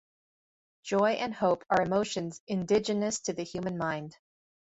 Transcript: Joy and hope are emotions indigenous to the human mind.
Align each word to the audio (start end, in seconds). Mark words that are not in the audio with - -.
Joy 0.81 1.11
and 1.11 1.31
hope 1.31 1.63
are 1.69 1.83
emotions 1.83 2.41
indigenous 2.47 3.19
to 3.19 3.33
the 3.33 3.43
human 3.43 3.77
mind. 3.77 4.17